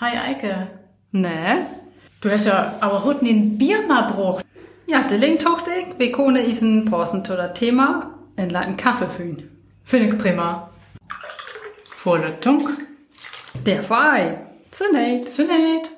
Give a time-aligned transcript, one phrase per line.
[0.00, 0.66] Hi Eike.
[1.12, 1.68] Ne?
[2.20, 4.42] Du hast ja aber heute den Bier mal bruch.
[4.88, 6.88] Ja, der Link tocht ich, wir können isen
[7.24, 9.56] zu das Thema in leiten Kaffee fühlen.
[9.84, 10.68] Finde ich prima.
[11.90, 12.70] Volle Tunk.
[13.64, 14.38] Der Fei.
[14.72, 15.34] Zunächst.
[15.34, 15.92] Zunächst.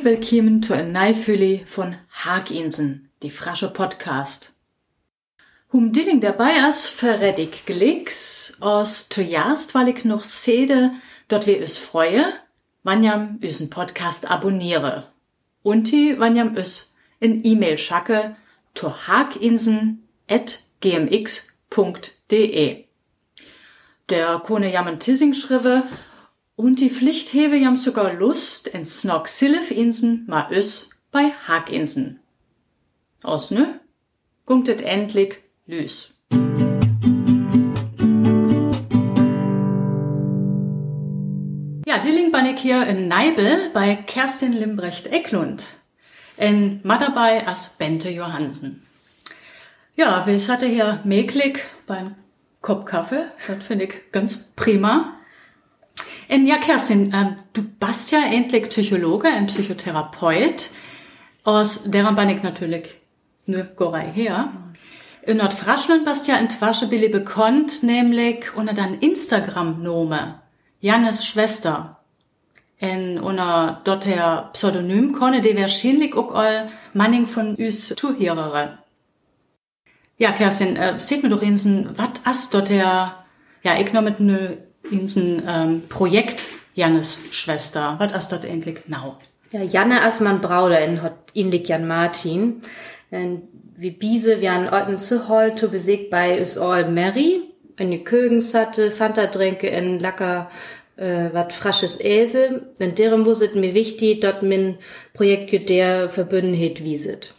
[0.00, 4.52] Hartlich willkommen zu einer Neifülle von Haginsen, die frasche Podcast.
[5.72, 10.92] Hum Dilling dabei as verrät ich Glicks aus zuerst, weil ich noch sede,
[11.28, 12.24] dort wir us freue,
[12.82, 15.08] wann jam üsen Podcast abonniere.
[15.62, 18.36] Und die, wann jam us in E-Mail schacke
[18.74, 21.24] to haginsen at gmx.de.
[24.08, 25.82] Der kone jam en Tissing schrive
[26.60, 29.28] und die Pflicht hebe jam sogar Lust in Snog
[29.70, 32.20] Insen ma ös bei Haginsen.
[33.22, 33.80] Aus ne?
[34.44, 36.12] Gunktet endlich lüs.
[41.86, 45.66] Ja, Dilling bin ich hier in Neibel bei Kerstin Limbrecht-Ecklund.
[46.36, 46.96] In Ma
[47.46, 48.82] as Bente Johansen.
[49.96, 52.16] Ja, wir hatte hier Meklik beim
[52.60, 53.30] Kopf Kaffee.
[53.46, 55.19] Das finde ich ganz prima.
[56.30, 60.70] Und ja, Kerstin, ähm, du bist ja endlich Psychologe und Psychotherapeut.
[61.42, 62.96] Aus deren bin ich natürlich
[63.46, 64.52] ne Gorei her.
[65.22, 70.40] In Nordfraschland bist ja in Twaschebili bekannt, nämlich unter dein Instagram-Nome.
[70.80, 71.98] Jannes Schwester.
[72.78, 78.78] In unter dotter Pseudonym konne die wahrscheinlich auch all Manning von üs Zuhörere.
[80.16, 83.24] Ja, Kerstin, äh, seht mir doch insen, wat as dotter,
[83.62, 84.20] ja, ich noch mit
[84.90, 87.96] insen ähm, Projekt Jannes Schwester.
[87.98, 89.16] Wat as dort endlich now?
[89.52, 92.62] Ja, Janne Assmann Brauder in hat inlik Jan Martin.
[93.76, 97.40] Wie Biese, wir an Orten zu hol, to besiegt bei is all Mary.
[97.76, 100.50] In die Kögens hatte, Fanta Dränke in Lacker,
[100.96, 102.66] äh, wat frasches Äse.
[102.78, 104.76] In deren wusset mir wichtig, dort min
[105.14, 107.34] Projekt der verbünden het wieset.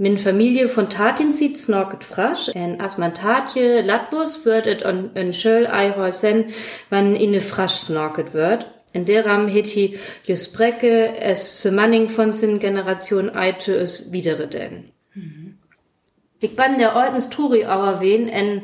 [0.00, 2.50] Min Familie von Tatin sieht snorket frasch.
[2.54, 6.44] En as man Tatje Latbus wird et on en Schöl Eihäusen,
[6.88, 8.70] wann inne frasch snorket wird.
[8.92, 14.12] In der Ram het hi just Brecke es zu Manning von sin Generation eite es
[14.12, 14.92] widere denn.
[15.14, 15.58] Mhm.
[16.38, 18.62] Ich ban der Ordens Turi auer wen en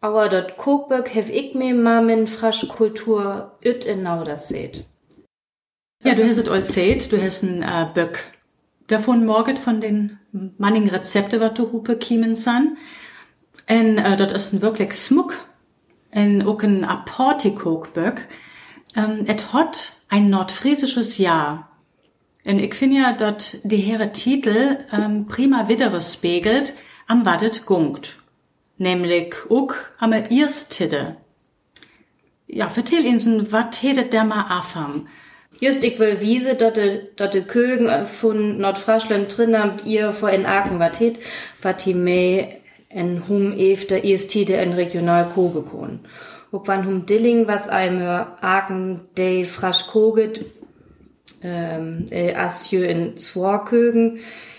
[0.00, 4.84] auer dort Kokberg hef ich mir ma min frasch Kultur üt in Nauder seht.
[6.02, 8.33] Ja, du hast es all seht, du hast ein äh, Böck
[8.86, 10.18] davon morget von den
[10.58, 12.76] Manning Rezepte, wat du hupe kiemen san.
[13.66, 15.34] En äh, dort ist ein wirklich Smuck,
[16.10, 18.26] en auch ein Aportikokböck.
[18.94, 21.70] Ähm, et hot ein nordfriesisches Jahr.
[22.44, 26.74] En ich finde ja, dort die Herre Titel ähm, prima widere spiegelt,
[27.06, 28.18] am wadet gungt.
[28.76, 31.16] Nämlich ook am Irstide.
[32.46, 35.08] Ja, vertell insen, wat hedet der ma afam?
[35.60, 40.78] Just ich will wiese, dort de, Kögen von Nordfraschland drin habt ihr vor in Aachen
[40.78, 41.18] watet,
[41.62, 46.00] wat die mei en hum ef der Irstide en regional Kogekon.
[46.50, 50.44] Ook wann hum Dilling was einem Aachen de frasch koget,
[51.42, 54.18] ähm, äh, as jö in Zwarkögen,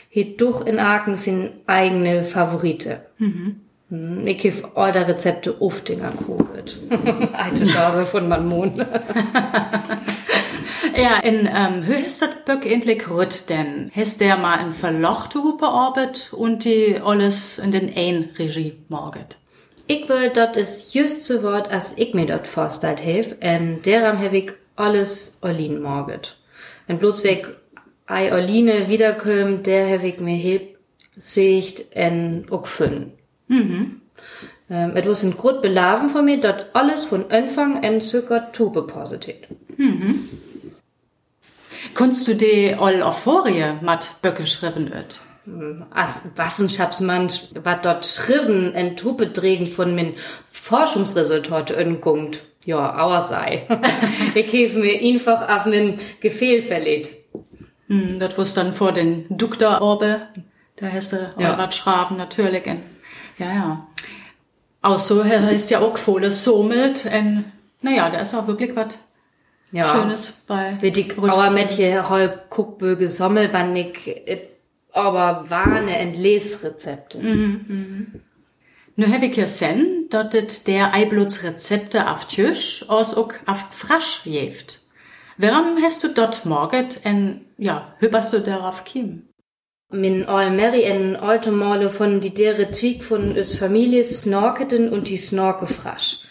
[0.09, 3.01] het doch in Aachen sin eigene Favorite.
[3.17, 3.55] Mhm.
[4.25, 6.77] Ich hef all der Rezepte Uftinger koget.
[7.33, 8.85] Alte Chance von man Mond.
[10.95, 13.91] ja, in ähm, höchstet Böck endlich rütt denn.
[13.95, 19.37] Hast der mal in verlochte Hupe orbit und die alles in den ein Regie morget.
[19.87, 24.17] Ich will, dat is just so wort, as ich mir dort vorstellt hef, en deram
[24.17, 26.37] hef ich alles Olin morget.
[26.87, 27.47] En bloß weg
[28.07, 30.75] ei Oline wiederkömm, der hef ich mir heb
[31.15, 33.11] sicht en ook fünn.
[33.47, 34.01] Mhm.
[34.69, 39.35] Ähm, etwas sind gut belaven von mir, dort alles von Anfang an circa Tube positiv.
[39.77, 40.19] Mhm.
[41.95, 45.17] Kunst du die all auf Forie mat Böcke schriven wird?
[45.91, 47.31] As Wissenschaftsmann,
[47.63, 50.13] wat dort schriven en Truppe drehen von min
[50.51, 52.41] Forschungsresultate öngungt.
[52.65, 53.67] Ja, auer sei.
[54.35, 57.15] ich hef mir einfach auf min Gefehl verlegt.
[57.87, 60.23] Hm, das wusst dann vor den Duktor Orbe.
[60.77, 61.57] Da du ja.
[61.57, 62.65] wat schraben, natürlich.
[62.65, 62.81] En,
[63.37, 63.87] ja, ja.
[64.81, 67.05] Auch so heißt ja auch Fohle sommelt.
[67.05, 67.45] En,
[67.81, 68.97] naja, da ist auch wirklich was
[69.75, 69.93] ja.
[69.93, 70.77] Schönes bei.
[70.81, 71.07] Wie die
[71.71, 74.51] hier hol Guckböge Sommelbandig
[74.95, 77.19] aber warne und Lesrezepte.
[77.19, 78.21] Mhm, mhm.
[78.95, 84.79] Nu habe ich sen, dort der Eibluts Rezepte auf Tisch aus auch auf Frasch jeft.
[85.37, 89.23] Warum hast du dort morget en, ja, hüberst du darauf kim?
[89.91, 95.09] Min all Mary en alte Male von die dere Tweak von us Familie snorketen und
[95.09, 96.24] die snorke frasch.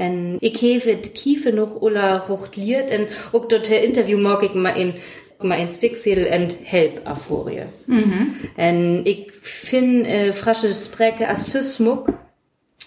[0.00, 4.74] En ik hef het kiefe noch ulla rochtliert en ook dort Interview mag ik ma
[4.74, 4.94] in
[5.38, 7.62] ma in Spixel and Help aforie.
[7.84, 8.26] Mhm.
[8.56, 12.08] En ik fin äh, frasche Spreke as Sysmuk,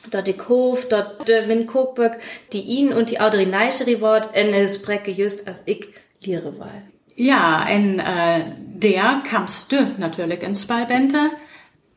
[0.10, 2.18] dat ik hof, dat de min Kokböck,
[2.50, 5.88] die ihn und die Audrey Neischeri wort en es Spreke just as ik
[6.20, 6.82] liere war.
[7.16, 11.30] Ja, en äh, der kamst du natürlich ins Ballbente.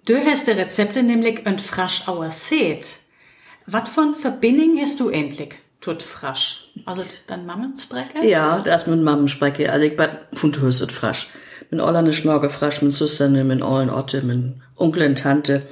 [0.04, 3.05] Du hast die Rezepte nämlich und frasch auer seht.
[3.66, 5.54] Was von Verbindung hast du endlich?
[5.80, 6.72] Tut frasch.
[6.84, 8.26] Also dann Mammensprecke?
[8.26, 9.70] Ja, das mit Mammensprecke.
[9.70, 11.28] Also ich bin von Hüsset frasch.
[11.70, 15.62] Mit allen Schnorke frasch, mit Schwestern, mit allen Otte, mit Onkel und Tante.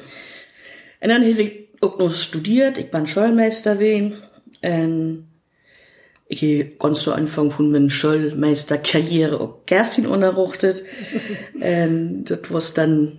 [1.00, 2.78] Und dann habe ich auch noch studiert.
[2.78, 4.14] Ich bin Schulmeister wehen.
[4.62, 5.26] Und
[6.26, 10.82] ich habe ganz zu Anfang von meiner Schulmeisterkarriere auch Kerstin unterrichtet.
[11.54, 13.18] und das war dann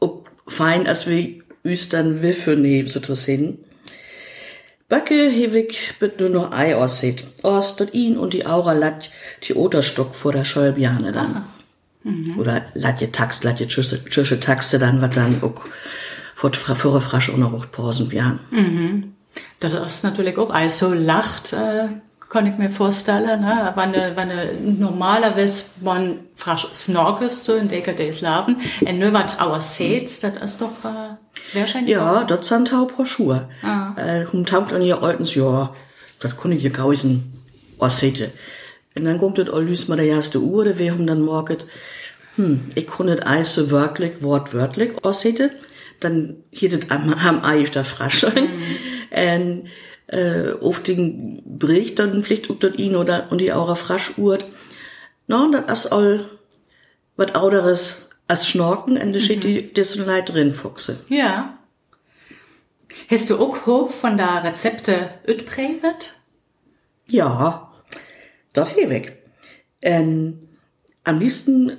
[0.00, 3.58] auch fein, als wir uns dann Wiffe nehmen, so sehen.
[4.88, 7.24] Backe hewig bit nur noch Ei aussieht.
[7.42, 9.10] Aus dort ihn und die Aura lat
[9.42, 11.44] die Oterstock vor der Schäubiane dann.
[12.04, 12.38] Mhm.
[12.38, 15.66] Oder lat je Tax, lat je tschüsche Taxe dann, wat dann auch
[16.36, 18.38] vor vor frasch unerrucht Pausen bian.
[18.50, 19.14] Mhm.
[19.58, 21.88] Das ist natürlich auch Ei so lacht, äh,
[22.36, 23.72] kann ich mir vorstellen, ne?
[23.76, 28.56] wenn wenn normalerweise man frasch snorkest so in der des Laven,
[28.86, 31.94] und nur was auer seht, das ist doch, äh, wahrscheinlich.
[31.94, 33.48] Ja, das sind auch paar Schuhe.
[33.62, 33.94] Ah.
[33.96, 35.72] Äh, hum taugt an ihr alten, ja,
[36.20, 37.32] das kann ich ja grausen,
[37.78, 38.30] was seht
[38.94, 41.56] Und dann kommt das alles mal der erste Uhr, wir haben dann morgen,
[42.36, 45.52] hm, ich kann nicht Eis so wirklich, wortwörtlich aussehen.
[46.00, 48.30] Dann hier das am Ei auf der Frasche.
[48.30, 48.76] Mhm.
[49.10, 49.68] Und,
[50.08, 54.46] äh, auf den Bericht dann vielleicht auch dort ihn oder und die Aura frasch urt.
[55.26, 56.24] No, das ist all
[57.16, 59.48] was anderes als Schnorken und da steht mhm.
[59.48, 60.98] die das Leid drin, Fuchse.
[61.08, 61.58] Ja.
[63.08, 66.14] Hast du auch hoch von der Rezepte utprävet?
[67.06, 67.72] Ja,
[68.52, 69.22] dort weg.
[69.82, 70.48] Ähm,
[71.04, 71.76] am liebsten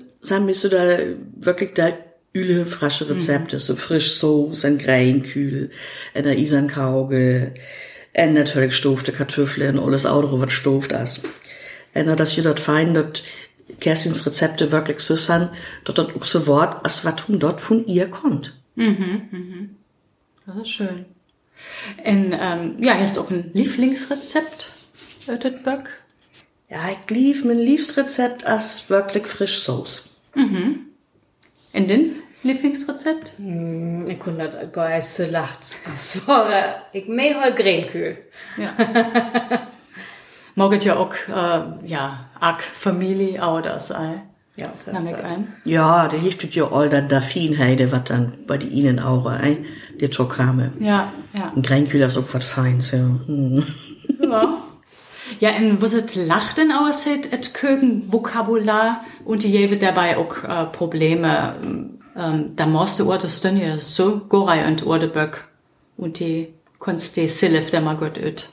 [0.48, 1.00] wir so da
[1.36, 1.92] wirklich da
[2.34, 3.62] üle frische Rezepte, mhm.
[3.62, 5.72] so frisch so, ein Greinkühl,
[6.14, 7.56] einer Isankauge,
[8.18, 11.22] en natuurlijk stoofde kartoffeln en alles andere wat stooft is.
[11.92, 13.24] En dat je dat fijn dat
[13.78, 15.50] Kerstins Rezepte wirklich so sind,
[15.84, 18.56] dass das auch so Wort, als was dort von ihr kommt.
[18.74, 19.76] Mhm, mhm.
[20.46, 21.06] Das ist schön.
[22.06, 24.72] Und, ähm, ja, hast auch ein Lieblingsrezept,
[25.28, 25.90] Ötetböck?
[26.70, 30.16] Ja, ich lieb mein Lieblingsrezept als wirklich frisch Sauce.
[30.34, 30.88] Mhm.
[31.74, 32.16] Und den?
[32.42, 33.32] Lieblingsrezept?
[33.38, 35.78] Mm, ik kon dat gar so lacht.
[35.98, 38.18] Zware, ik mee hol Gränkühl.
[38.58, 38.74] Ja.
[40.56, 44.24] Moget ja auch, äh, ja, ak Familie auch das Ei.
[44.56, 45.24] Ja, so ist das.
[45.24, 45.56] Ein.
[45.66, 49.66] Ja, der hilft ja all dann da Fienheide, was dann bei die Ihnen auch, ein,
[50.00, 50.74] die Tokame.
[50.80, 51.54] Ja, ja.
[51.56, 53.00] Ein Gränkühl ist auch was Feins, ja.
[53.00, 53.64] Hm.
[54.20, 54.58] Ja.
[55.40, 60.44] Ja, und was es lacht denn aussieht, et Kögen Vokabular und die jewe dabei auch
[60.44, 61.54] äh, Probleme
[62.18, 65.48] ähm, da musste Orte stönje so gorei und Ordeböck
[65.98, 68.50] und die konst die Silif der mal gut öt.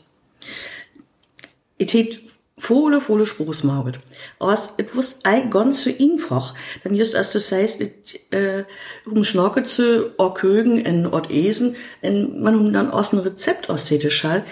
[1.79, 2.21] Ich tät
[2.57, 3.99] volle, volle Spruchsmauget.
[4.39, 6.55] Aus, et wus ei ganz so einfach.
[6.83, 8.65] Dann just als du sagst, et, äh,
[9.07, 13.93] um Schnorke zu Orkögen in Ort Esen, en man um dann aus einem Rezept aus
[14.09, 14.45] schall,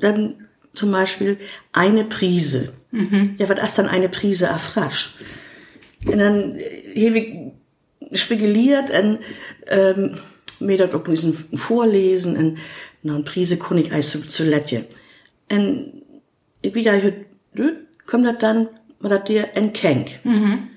[0.00, 1.38] dann zum Beispiel
[1.72, 2.72] eine Prise.
[2.90, 3.36] Mhm.
[3.38, 5.16] Ja, was ist dann eine Prise erfrasch?
[6.06, 6.58] Und dann,
[6.94, 7.52] hier, wie,
[8.12, 9.18] spekuliert en
[9.66, 10.16] ähm,
[10.60, 12.58] mir dat ook müssen vorlesen en
[13.00, 14.86] nou prise kon ik eis zu letje
[15.46, 15.92] en
[16.60, 17.12] ik wie ja
[17.52, 20.68] du kom dat dan wat dat dir en kenk -hmm.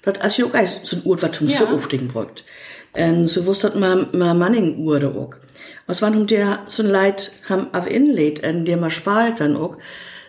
[0.00, 1.56] dat as je ook eis zo'n oort wat zum ja.
[1.56, 2.44] so ofting brugt
[2.92, 5.40] en so wust dat ma ma manning wurde ook
[5.86, 9.76] was wann der so leid ham av inlädt en der ma spalt dann ook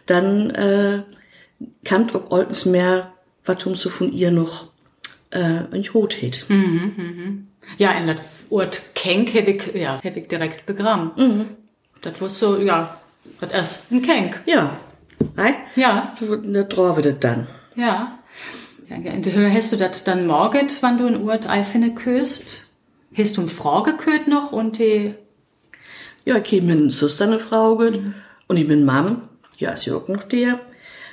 [0.05, 0.99] dann äh,
[1.83, 3.11] kamt ook oltens mehr
[3.43, 4.68] wat um so von ihr noch
[5.31, 6.45] äh, ein Rothet.
[6.49, 7.47] Mhm, mhm.
[7.77, 11.11] Ja, in das Ort Kenk habe ich, ja, ich direkt begraben.
[11.15, 11.45] Mhm.
[12.01, 12.99] Das war so, ja,
[13.39, 14.41] das ist ein Kenk.
[14.45, 14.77] Ja.
[15.35, 15.55] Right?
[15.75, 16.13] Ja.
[16.19, 17.47] So eine Trauer das dann.
[17.75, 18.19] Ja.
[18.89, 22.67] ja in der Höhe hast du das dann morgen, wann du ein Ort Eifine köst?
[23.17, 25.15] Hast du eine Frau gekürt noch und die?
[26.25, 28.13] Ja, ich habe meine Schwester eine Frau mhm.
[28.47, 29.23] und ich bin Mom.
[29.57, 30.59] Ja, ist ja auch noch der.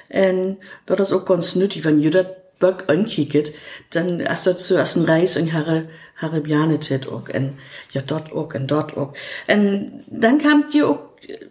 [0.08, 3.52] Und das ist auch ganz nötig, wenn jeder Böck ankicket,
[3.90, 7.58] dann erst dazu erst ein Reis in Harre, Harre Bjanetet auch, en,
[7.92, 9.12] ja, dort auch, en dort auch.
[9.46, 11.00] En, dann kam ihr auch,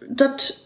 [0.08, 0.56] dort,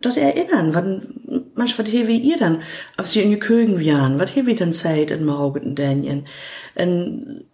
[0.00, 2.62] dort erinnern, wann, manchmal, was wie ihr dann,
[2.96, 6.26] auf sie in die Kögen waren, was hier wie dann seid in Maugen, Dänien.
[6.74, 7.44] En,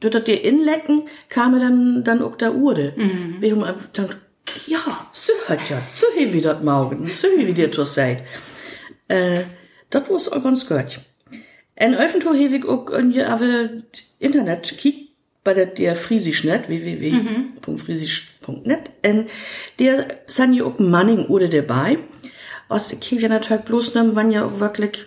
[0.00, 2.92] durch das dir inlecken, kam dann, dann auch da Urde.
[2.96, 3.36] Mhm.
[3.40, 4.18] Wir haben gedacht,
[4.66, 4.80] ja,
[5.12, 8.22] so hat ja, so wie das morgen, so wie dir das seid.
[9.08, 9.42] Äh,
[9.90, 11.00] das war auch ganz gut.
[11.76, 13.68] En öffentlich habe ich auch in aber
[14.18, 15.10] Internet kiek
[15.44, 19.26] bei der, der Friesischnet, www.friesisch.net, en
[19.78, 21.98] der sind ja auch Manning oder dabei,
[22.68, 25.04] was ich ja natürlich bloß nehmen, wann ja auch wirklich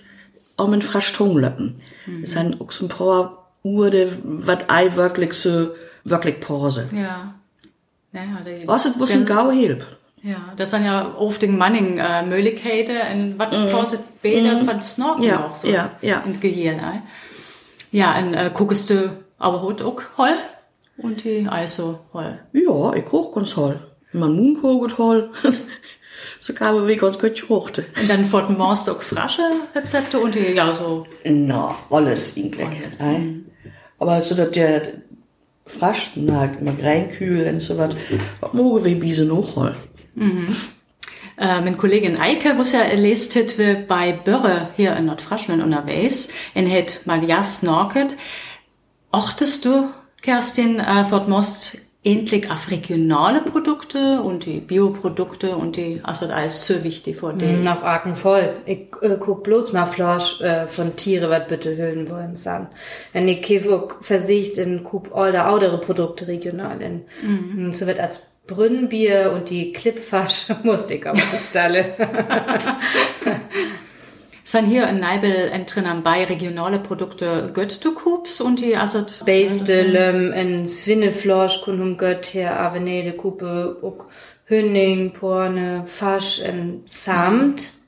[0.57, 1.75] um ein frisch Tonglöppen.
[2.05, 2.21] Mhm.
[2.21, 5.73] Das sind auch so ein paar Urde, was ei wirklich so,
[6.03, 6.87] wirklich Pause.
[6.93, 7.35] Ja.
[8.11, 9.85] Ja, ja, was ist bloß ein Gau Hilf.
[10.23, 13.71] Ja, das sind ja oft den Manning äh, Möglichkeiten und was mm.
[13.71, 14.65] kostet später mm.
[14.65, 16.21] von Snorken ja, auch so ja, ja.
[16.25, 16.77] in Gehirn.
[16.77, 17.03] Ne?
[17.91, 20.35] Ja, und äh, guckst du aber heute auch Hol
[20.97, 22.39] und die also Hol.
[22.53, 23.79] Ja, ich koch ganz Hol.
[24.11, 25.29] Mein Mund kocht Hol.
[26.39, 27.79] so kam wir ganz gut gekocht.
[27.79, 31.05] Und dann vor dem Morgen auch frische Rezepte und die, ja, so.
[31.23, 32.67] Na, alles eigentlich.
[32.99, 32.99] Alles.
[32.99, 33.45] Mhm.
[33.97, 34.81] Aber so, dass der
[35.65, 37.95] frisch, na, mal reinkühlen und so was,
[38.53, 39.73] morgen wir biese noch Hol.
[40.15, 40.55] Mhm.
[41.37, 46.29] Äh, mein Kollegin Eike, was ja lest hat, wir bei Börre hier in Nordfraschland unterwegs,
[46.53, 48.17] in hat mal ja snorket.
[49.11, 49.89] Ochtest du,
[50.21, 56.43] Kerstin, äh, fort most endlich auf regionale Produkte und die Bioprodukte und die, also da
[56.45, 57.59] ist so wichtig vor dem.
[57.59, 58.55] Noch argen voll.
[58.65, 62.67] Ich äh, guck bloß mal Fleisch äh, von Tiere, was bitte hüllen wollen san.
[63.11, 67.01] Wenn ich Käfer versicht in Kup all der andere Produkte regional in.
[67.21, 67.73] Mhm.
[67.73, 71.21] So wird als Brünnbier und die Klippfasch musste ich aber
[71.55, 71.85] alle.
[74.43, 80.33] sind hier in Neibel drin bei regionale Produkte gött du Kups und die asset Beistelem
[80.33, 83.15] in Swinneflosch kunum gött her Avenede
[83.83, 84.09] ook
[84.45, 87.78] Hünning, Porne, Fasch en Samt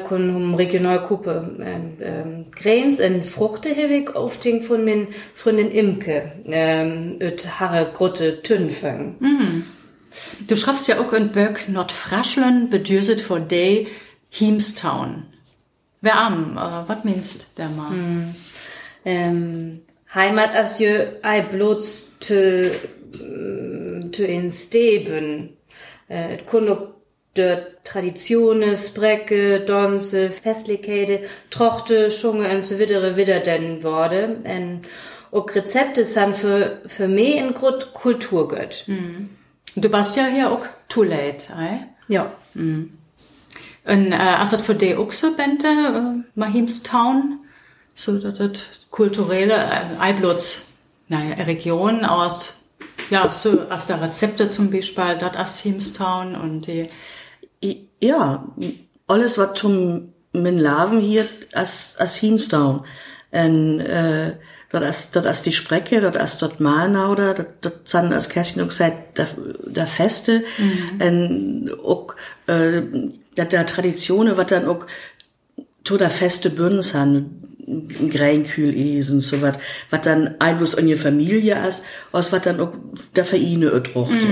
[0.00, 5.70] kun hum regional Kuppe en ähm, Grens en Fruchte hewig auf den von min Freundin
[5.70, 9.16] Imke ähm, öt Harre Grotte Tünfeng.
[9.20, 9.64] Mhm.
[10.48, 13.88] Du schreibst ja auch in Böck Nordfraschlen bedürset vor day
[14.30, 15.24] Heemstown.
[16.00, 17.90] Wer am, äh, was meinst der mal?
[17.90, 18.34] Hm.
[19.04, 19.80] Ähm,
[20.14, 22.70] Heimat as je ei bloß te,
[24.12, 25.56] te in Steben.
[26.08, 26.68] Äh, kun
[27.36, 34.38] de Traditiones, Brecke, Donse, Festlichkeiten, Trochte, Schunge und so videre wieder denn Worte.
[34.44, 34.80] En
[35.32, 38.84] auch Rezepte sind für, für mich in Grund Kultur gött.
[38.86, 39.30] Mhm.
[39.74, 41.88] Du bist ja hier auch too late, ei?
[42.06, 42.32] Ja.
[42.54, 42.96] Mhm.
[43.84, 47.40] Und äh, also für die auch so Bände, äh, Mahimstown,
[47.94, 50.68] so das kulturelle äh, Eiblots,
[51.08, 52.60] naja, Region aus,
[53.10, 56.88] ja, so aus der Rezepte zum Beispiel, das aus Himstown und die.
[58.04, 58.44] Ja,
[59.06, 62.84] alles was zum min Laven hier als als Himstown.
[63.30, 64.32] Und, äh,
[64.70, 68.62] dort ist, dort ist die Sprecke, dort ist dort Malnau da, dort, sind als Kirchen
[68.62, 69.28] auch seit der,
[69.64, 71.00] der Feste, mhm.
[71.00, 72.14] und auch,
[72.46, 72.82] äh,
[73.36, 74.86] der, der Traditionen, was dann auch
[75.82, 77.40] to der feste Bündnis han,
[78.10, 79.58] Greinkühl esen, so wat,
[79.88, 82.72] wat dann einblos an je Familie ist, aus wat dann auch
[83.16, 84.26] der Vereine ötrochte.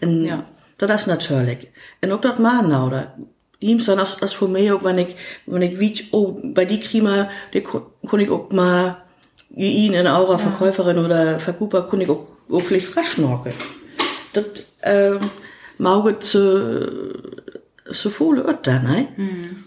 [0.00, 0.44] Mm, ja.
[0.78, 1.68] Das ist natürlich.
[2.02, 3.14] Und auch dort Mahnau, da,
[3.60, 5.16] ihm so das, das für mich auch, wenn ich,
[5.46, 8.98] wenn ich wie, oh, bei die Klima, die kann ich auch mal,
[9.50, 10.38] wie ihn in Aura ja.
[10.38, 13.54] Verkäuferin oder Verkuper, kann ich auch, auch vielleicht frisch schnorkeln.
[14.32, 14.44] Das,
[14.82, 15.18] ähm,
[15.78, 17.14] Mauge zu,
[17.86, 19.08] so voll ötter, ne?
[19.16, 19.64] Hm.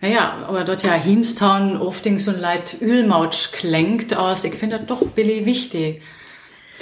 [0.00, 4.44] Naja, aber dort ja Himstown oft so ein Leid Ölmautsch klingt aus.
[4.44, 6.02] Ich finde das doch billig wichtig.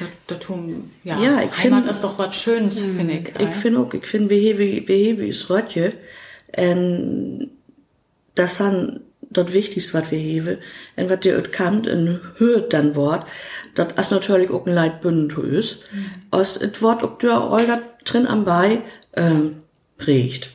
[0.03, 3.41] Das, das tun, ja, ja ich Heimat ist doch was Schönes, hm, finde ich.
[3.41, 5.95] Ich finde auch, ich finde, wie wie, wie, wie ist Rötje,
[6.53, 7.51] ähm,
[8.35, 10.59] das sind dort Wichtigste, was wir heben,
[10.97, 13.27] und was ihr kannt und hört dann Wort,
[13.75, 15.85] das ist natürlich auch ein Leid bünden ist.
[15.93, 16.05] Mhm.
[16.31, 18.83] Aus, das Wort auch der Olga drin am Bei,
[19.15, 19.63] ähm,
[19.97, 20.51] prägt.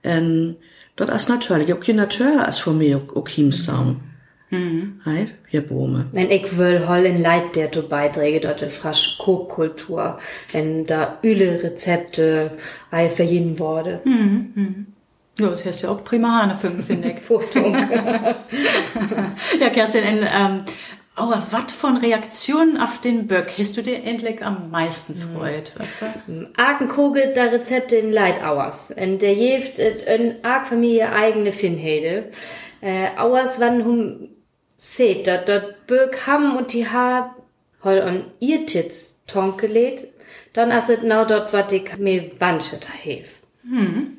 [0.00, 0.56] En
[0.94, 4.02] dat is natuurlijk ook je natuur als voor mij ook, ook hiemstaan.
[4.50, 5.00] Mhm.
[5.04, 6.06] Hey, hier Bome.
[6.12, 10.18] En ik wil hol in Leid der du beiträge dort de frasch Kochkultur,
[10.52, 12.50] en da üle Rezepte
[12.90, 14.00] all verjehen wurde.
[14.04, 14.52] Mhm.
[14.54, 14.86] Mhm.
[15.38, 17.16] Ja, das heißt ja auch prima Hanefünken, finde ich.
[19.60, 20.64] ja, Kerstin, in, ähm,
[21.18, 25.72] aber was von Reaktionen auf den Böck hast du dir endlich am meisten freut?
[25.76, 26.06] Weißt du?
[26.56, 28.92] Arkenkogel da Rezepte in Leitauers.
[28.92, 32.30] Und der jeft in Ark Familie eigene Finnhede.
[32.80, 34.28] Äh, Auers wann hum
[34.78, 37.34] seht, dat dort Böck ham und die ha
[37.84, 40.08] hol on ihr Titz tonkelet,
[40.54, 43.40] dann aset now dort wat ich mir wansche da hef.
[43.62, 44.18] Hm.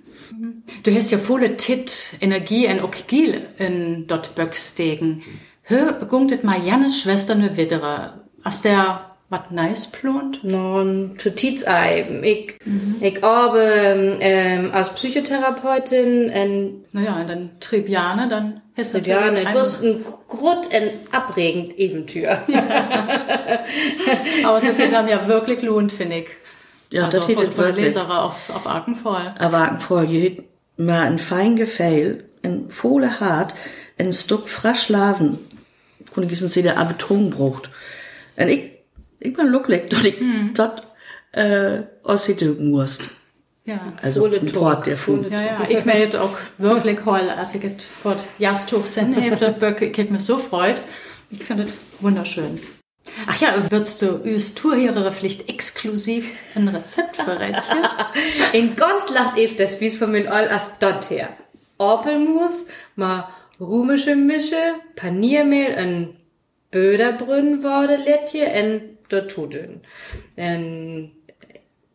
[0.84, 5.24] Du hast ja volle Tit, Energie und auch Gil in dort Böck stegen.
[5.64, 8.26] Hör gungtet mal Jannes Schwester ne Widderer.
[8.44, 10.44] Hast der wat nice plont?
[10.44, 12.20] Non, zu Tietz ei.
[12.24, 12.58] Ich,
[13.02, 19.48] ich arbeite ähm, als Psychotherapeutin in Naja, und dann Tribiane, dann hast du ja, natürlich
[19.48, 22.32] ne, das ist ein Grund, ein abregend Eventür.
[24.44, 26.28] Aber es hat dann ja wirklich lohnt, finde ich.
[26.90, 27.86] Ja, also das von, hätte von der wirklich.
[27.86, 29.32] Leserer auf, auf Arkenvoll.
[29.38, 30.44] Aber voll, je hätt
[30.78, 33.54] mal ein fein Gefehl, ein volle hart,
[34.00, 35.38] ein Stück frisch Laven.
[36.16, 37.70] Und ich sie der aber Ton braucht.
[38.38, 38.79] Und ich,
[39.20, 40.16] ich bin glücklich, dass ich
[40.54, 40.88] dort,
[41.32, 42.28] äh, aus
[42.60, 43.10] musst.
[43.66, 43.94] Ja.
[44.02, 45.26] Also, ein Ton, Port der Fund.
[45.26, 49.52] volle Ja, ja, ich meld auch wirklich heul, als ich es vor Jastuch sende, hefte
[49.52, 50.82] Böcke, ich hab mich so freut.
[51.30, 51.72] Ich finde es
[52.02, 52.60] wunderschön.
[53.28, 57.78] Ach ja, würdest du üs Tourhörere Pflicht exklusiv ein Rezept verrätchen?
[58.54, 61.30] In ganz lacht Eve das Bies von mir all as dort her.
[61.78, 66.16] Orpelmus, ma rumische Mische, Paniermehl, ein
[66.72, 67.96] Böderbrünn wurde
[68.46, 69.82] en dort Tudün.
[70.36, 71.12] En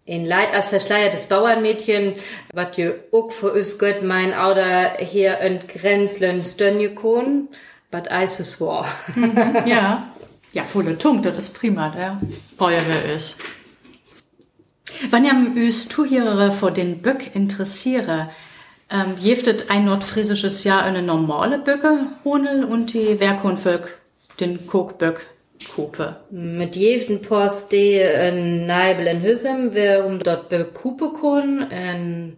[0.05, 2.15] in Leid als verschleiertes Bauernmädchen,
[2.53, 7.49] wat je ook voor us gött mein Auder hier ein Grenzlen Stönjekon,
[7.91, 8.87] bat eises war.
[9.67, 10.11] ja.
[10.53, 12.21] Ja, volle Tung, das ist prima, der
[12.57, 13.41] Feuerwehr ist.
[15.11, 18.31] Wenn ihr üs Tourhörere vor den Böck interessiere,
[18.89, 23.99] ähm, jeftet ein nordfriesisches Jahr eine normale Böcke, Honel und die Werkhundvölk,
[24.39, 25.27] den Kokböck,
[25.75, 26.17] Kope.
[26.31, 32.37] Mit jeden Post die in Neibel in Hüssem, wir um dort bekupe kun, en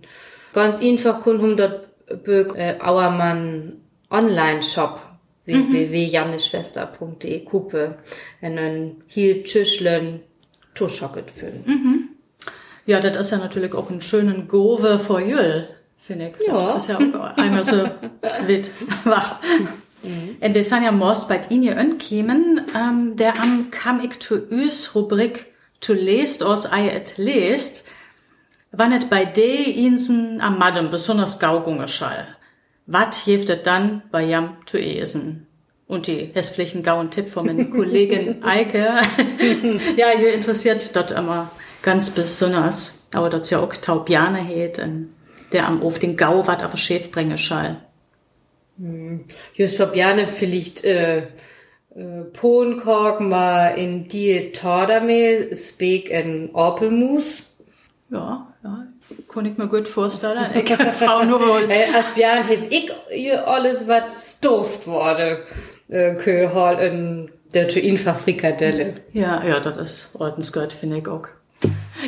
[0.53, 1.89] ganz einfach kun um dort
[2.25, 3.81] be äh, Auermann
[4.11, 5.01] Online-Shop
[5.47, 7.99] www.janneschwester.de Kupe
[8.41, 10.21] en en hier Tschüschlen
[10.75, 12.11] Tuschocket füllen.
[12.85, 16.47] Ja, das ist ja natürlich auch ein schönen Gove vor Jüll, finde ich.
[16.47, 16.75] Ja.
[16.75, 17.85] Das ist ja auch einmal so
[18.47, 18.71] wit
[19.05, 19.41] wach.
[20.41, 24.95] Und wir sind ja most bei Ihnen ankämen, ähm, der am kam ich zu üs
[24.95, 25.47] Rubrik
[25.81, 27.89] zu lest aus ei et lest,
[28.73, 32.27] wann et bei de Insen am Madem besonders gaugunge schall.
[32.87, 35.47] Wat jeftet dann bei jam zu esen?
[35.89, 38.89] Und die hässlichen gauen Tipp von meiner Kollegin Eike.
[39.97, 41.51] ja, ihr interessiert dort immer
[41.83, 43.07] ganz besonders.
[43.15, 45.11] Aber dort ja auch Taubiane heet, und
[45.53, 47.86] der am Of den Gau wat auf Schäf bringe schall.
[49.55, 51.19] Just Fabiane vielleicht äh,
[51.97, 57.57] äh, Pohnkork mal in die Tordermehl, Speak in Orpelmus.
[58.11, 58.87] Ja, ja,
[59.33, 60.39] kann ich mir gut vorstellen.
[60.55, 61.69] Ich kann Frau nur wohl.
[61.95, 65.45] Als Björn hilf ich ihr alles, was stoft wurde.
[65.89, 68.95] Äh, Köhol in der einfach Frikadelle.
[69.13, 71.29] Ja, ja, das ist ordensgehört, finde ich auch.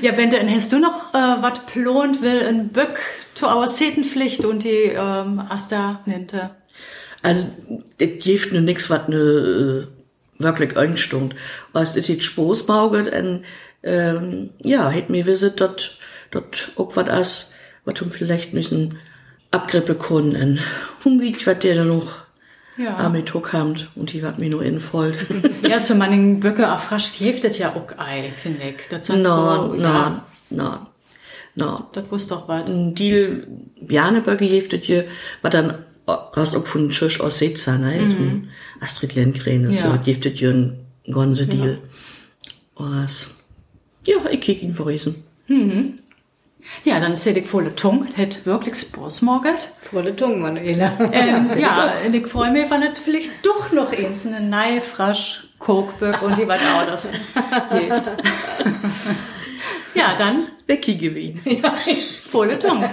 [0.03, 3.01] Ja, Bente, und hast du noch äh, was plont will in Böck
[3.35, 6.51] zu our Setenpflicht und die ähm, Asta nennte?
[7.23, 7.47] Also,
[7.99, 9.87] das gibt nur nix, was ne, äh,
[10.43, 11.35] wirklich einstimmt.
[11.73, 13.45] Was das jetzt und,
[13.83, 15.99] ähm, ja, hätt mir wisset, dort,
[16.31, 18.99] dort auch was as, was um vielleicht müssen
[19.51, 20.61] abgrippe können, und,
[21.05, 22.28] um wie, was der noch
[22.79, 22.97] Ja.
[22.97, 25.27] damit habt, und die wat mir nur infolgt.
[25.69, 28.89] Ja, so manchen Böcke erfrascht jeftet ja auch Ei, finde ich.
[28.89, 29.29] Das sind No,
[29.69, 30.79] so, no, ja, no,
[31.57, 31.87] no.
[31.93, 32.69] das wusste doch was.
[32.71, 33.47] Ein Deal,
[33.81, 35.05] Bjarneböcke jeftet je,
[35.43, 35.75] was dann,
[36.07, 38.49] hast auch von Tschüss aus Setzer, ne, von
[38.81, 39.73] Astrid Lindgren, Ja.
[39.73, 40.79] so, jeftet je ein
[41.11, 41.79] ganze Deal.
[42.77, 43.39] Was,
[44.07, 45.17] ja, ich kick ihn verriesen.
[46.85, 49.73] Ja, dann seht ich volle Tung, das hätte wirklich Spaß morget.
[49.83, 50.93] Volle Tung, Manuela.
[51.13, 55.49] Ähm, ja, und ich freue mich, wenn es vielleicht doch noch eins, eine neue, frisch
[55.59, 57.13] Kokböck und die was anderes
[57.71, 58.13] hilft.
[59.95, 61.63] ja, dann Becky gewesen.
[62.31, 62.89] volle Tung.